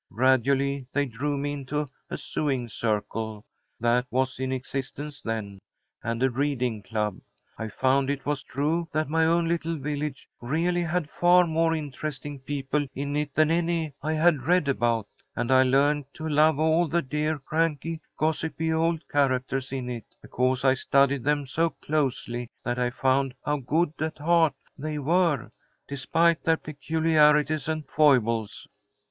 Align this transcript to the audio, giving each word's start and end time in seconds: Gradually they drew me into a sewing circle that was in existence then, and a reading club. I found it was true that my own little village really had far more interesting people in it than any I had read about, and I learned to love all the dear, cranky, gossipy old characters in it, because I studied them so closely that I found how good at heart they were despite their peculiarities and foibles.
Gradually 0.11 0.87
they 0.93 1.05
drew 1.05 1.37
me 1.37 1.53
into 1.53 1.87
a 2.09 2.17
sewing 2.17 2.67
circle 2.67 3.45
that 3.79 4.07
was 4.09 4.39
in 4.39 4.51
existence 4.51 5.21
then, 5.21 5.59
and 6.01 6.23
a 6.23 6.31
reading 6.31 6.81
club. 6.81 7.19
I 7.55 7.67
found 7.67 8.09
it 8.09 8.25
was 8.25 8.41
true 8.41 8.89
that 8.93 9.09
my 9.11 9.25
own 9.27 9.47
little 9.47 9.77
village 9.77 10.27
really 10.41 10.81
had 10.81 11.07
far 11.11 11.45
more 11.45 11.75
interesting 11.75 12.39
people 12.39 12.87
in 12.95 13.15
it 13.15 13.35
than 13.35 13.51
any 13.51 13.93
I 14.01 14.13
had 14.13 14.41
read 14.47 14.67
about, 14.67 15.07
and 15.35 15.51
I 15.51 15.61
learned 15.61 16.05
to 16.15 16.27
love 16.27 16.57
all 16.57 16.87
the 16.87 17.03
dear, 17.03 17.37
cranky, 17.37 18.01
gossipy 18.17 18.73
old 18.73 19.07
characters 19.07 19.71
in 19.71 19.87
it, 19.87 20.15
because 20.19 20.65
I 20.65 20.73
studied 20.73 21.23
them 21.25 21.45
so 21.45 21.69
closely 21.69 22.49
that 22.63 22.79
I 22.79 22.89
found 22.89 23.35
how 23.45 23.57
good 23.57 23.93
at 23.99 24.17
heart 24.17 24.55
they 24.75 24.97
were 24.97 25.51
despite 25.87 26.43
their 26.43 26.57
peculiarities 26.57 27.67
and 27.69 27.87
foibles. 27.87 28.67